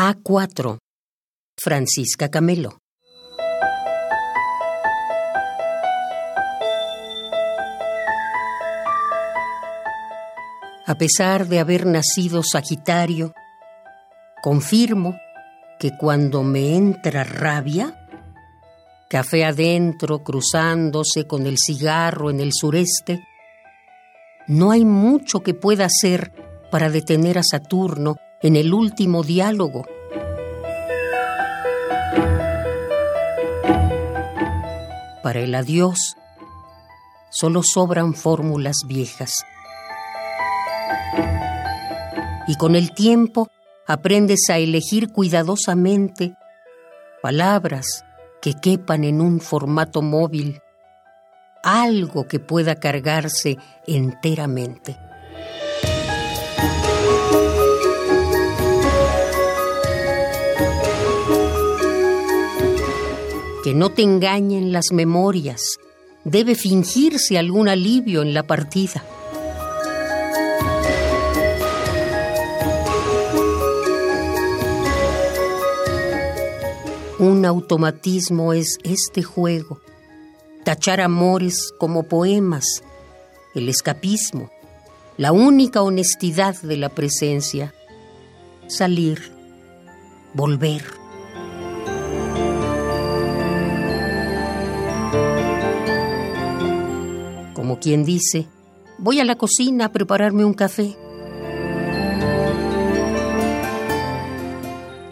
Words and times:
A4. 0.00 0.78
Francisca 1.60 2.30
Camelo. 2.30 2.78
A 10.86 10.94
pesar 10.94 11.48
de 11.48 11.58
haber 11.58 11.84
nacido 11.84 12.44
Sagitario, 12.44 13.32
confirmo 14.40 15.16
que 15.80 15.90
cuando 15.98 16.44
me 16.44 16.76
entra 16.76 17.24
rabia, 17.24 18.06
café 19.10 19.44
adentro 19.44 20.22
cruzándose 20.22 21.26
con 21.26 21.44
el 21.44 21.56
cigarro 21.58 22.30
en 22.30 22.38
el 22.38 22.52
sureste, 22.52 23.26
no 24.46 24.70
hay 24.70 24.84
mucho 24.84 25.40
que 25.40 25.54
pueda 25.54 25.86
hacer 25.86 26.30
para 26.70 26.88
detener 26.88 27.36
a 27.38 27.42
Saturno 27.42 28.14
en 28.42 28.56
el 28.56 28.72
último 28.72 29.22
diálogo. 29.22 29.84
Para 35.22 35.40
el 35.40 35.54
adiós 35.54 36.16
solo 37.30 37.62
sobran 37.62 38.14
fórmulas 38.14 38.76
viejas. 38.86 39.44
Y 42.46 42.56
con 42.56 42.76
el 42.76 42.94
tiempo 42.94 43.48
aprendes 43.86 44.48
a 44.48 44.58
elegir 44.58 45.12
cuidadosamente 45.12 46.34
palabras 47.22 48.04
que 48.40 48.54
quepan 48.54 49.04
en 49.04 49.20
un 49.20 49.40
formato 49.40 50.00
móvil, 50.00 50.60
algo 51.62 52.26
que 52.26 52.38
pueda 52.38 52.76
cargarse 52.76 53.58
enteramente. 53.86 55.07
Que 63.68 63.74
no 63.74 63.90
te 63.90 64.00
engañen 64.00 64.72
las 64.72 64.92
memorias. 64.92 65.60
Debe 66.24 66.54
fingirse 66.54 67.36
algún 67.36 67.68
alivio 67.68 68.22
en 68.22 68.32
la 68.32 68.44
partida. 68.44 69.04
Un 77.18 77.44
automatismo 77.44 78.54
es 78.54 78.78
este 78.84 79.22
juego. 79.22 79.82
Tachar 80.64 81.02
amores 81.02 81.70
como 81.78 82.04
poemas, 82.04 82.82
el 83.54 83.68
escapismo, 83.68 84.50
la 85.18 85.32
única 85.32 85.82
honestidad 85.82 86.56
de 86.62 86.78
la 86.78 86.88
presencia. 86.88 87.74
Salir, 88.66 89.30
volver. 90.32 90.84
Quien 97.78 98.04
dice, 98.04 98.46
voy 98.98 99.20
a 99.20 99.24
la 99.24 99.36
cocina 99.36 99.86
a 99.86 99.92
prepararme 99.92 100.44
un 100.44 100.54
café. 100.54 100.96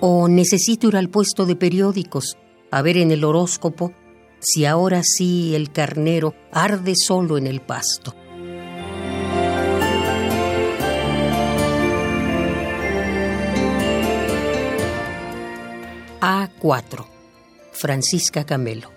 O 0.00 0.28
necesito 0.28 0.88
ir 0.88 0.96
al 0.96 1.08
puesto 1.08 1.46
de 1.46 1.56
periódicos 1.56 2.36
a 2.70 2.82
ver 2.82 2.98
en 2.98 3.10
el 3.10 3.24
horóscopo 3.24 3.92
si 4.40 4.64
ahora 4.64 5.02
sí 5.02 5.54
el 5.54 5.72
carnero 5.72 6.34
arde 6.52 6.94
solo 6.96 7.38
en 7.38 7.46
el 7.46 7.60
pasto. 7.60 8.14
A4. 16.20 17.06
Francisca 17.72 18.44
Camelo. 18.44 18.95